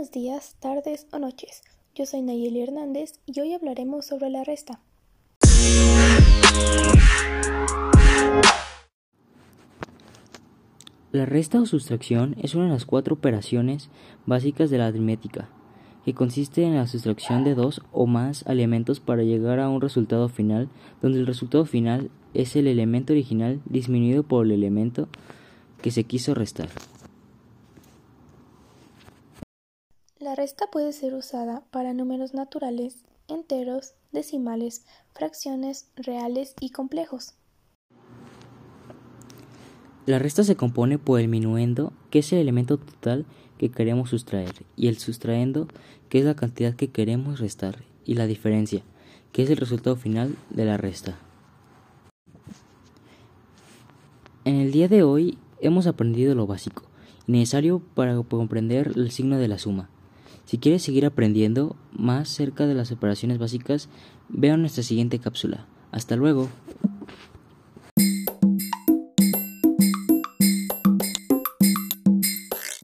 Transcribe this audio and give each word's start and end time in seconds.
Buenos 0.00 0.12
días, 0.12 0.56
tardes 0.60 1.06
o 1.12 1.18
noches. 1.18 1.60
Yo 1.94 2.06
soy 2.06 2.22
Nayeli 2.22 2.62
Hernández 2.62 3.20
y 3.26 3.38
hoy 3.38 3.52
hablaremos 3.52 4.06
sobre 4.06 4.30
la 4.30 4.44
resta. 4.44 4.80
La 11.12 11.26
resta 11.26 11.60
o 11.60 11.66
sustracción 11.66 12.34
es 12.40 12.54
una 12.54 12.64
de 12.64 12.70
las 12.70 12.86
cuatro 12.86 13.16
operaciones 13.16 13.90
básicas 14.24 14.70
de 14.70 14.78
la 14.78 14.86
aritmética, 14.86 15.50
que 16.06 16.14
consiste 16.14 16.62
en 16.62 16.76
la 16.76 16.86
sustracción 16.86 17.44
de 17.44 17.54
dos 17.54 17.82
o 17.92 18.06
más 18.06 18.46
elementos 18.46 19.00
para 19.00 19.22
llegar 19.22 19.60
a 19.60 19.68
un 19.68 19.82
resultado 19.82 20.30
final, 20.30 20.70
donde 21.02 21.18
el 21.18 21.26
resultado 21.26 21.66
final 21.66 22.10
es 22.32 22.56
el 22.56 22.68
elemento 22.68 23.12
original 23.12 23.60
disminuido 23.66 24.22
por 24.22 24.46
el 24.46 24.52
elemento 24.52 25.08
que 25.82 25.90
se 25.90 26.04
quiso 26.04 26.32
restar. 26.32 26.70
La 30.20 30.34
resta 30.34 30.66
puede 30.70 30.92
ser 30.92 31.14
usada 31.14 31.62
para 31.70 31.94
números 31.94 32.34
naturales, 32.34 33.04
enteros, 33.26 33.94
decimales, 34.12 34.84
fracciones, 35.14 35.88
reales 35.96 36.54
y 36.60 36.72
complejos. 36.72 37.32
La 40.04 40.18
resta 40.18 40.44
se 40.44 40.56
compone 40.56 40.98
por 40.98 41.20
el 41.20 41.28
minuendo, 41.28 41.94
que 42.10 42.18
es 42.18 42.30
el 42.34 42.40
elemento 42.40 42.76
total 42.76 43.24
que 43.56 43.70
queremos 43.70 44.10
sustraer, 44.10 44.66
y 44.76 44.88
el 44.88 44.98
sustraendo, 44.98 45.68
que 46.10 46.18
es 46.18 46.26
la 46.26 46.36
cantidad 46.36 46.74
que 46.74 46.90
queremos 46.90 47.40
restar, 47.40 47.78
y 48.04 48.12
la 48.12 48.26
diferencia, 48.26 48.82
que 49.32 49.44
es 49.44 49.48
el 49.48 49.56
resultado 49.56 49.96
final 49.96 50.36
de 50.50 50.66
la 50.66 50.76
resta. 50.76 51.18
En 54.44 54.56
el 54.56 54.70
día 54.70 54.88
de 54.88 55.02
hoy 55.02 55.38
hemos 55.60 55.86
aprendido 55.86 56.34
lo 56.34 56.46
básico 56.46 56.82
necesario 57.26 57.80
para 57.94 58.20
comprender 58.22 58.92
el 58.96 59.10
signo 59.12 59.38
de 59.38 59.48
la 59.48 59.58
suma. 59.58 59.88
Si 60.50 60.58
quieres 60.58 60.82
seguir 60.82 61.06
aprendiendo 61.06 61.76
más 61.92 62.28
cerca 62.28 62.66
de 62.66 62.74
las 62.74 62.90
operaciones 62.90 63.38
básicas, 63.38 63.88
vea 64.28 64.56
nuestra 64.56 64.82
siguiente 64.82 65.20
cápsula. 65.20 65.64
Hasta 65.92 66.16
luego. 66.16 66.48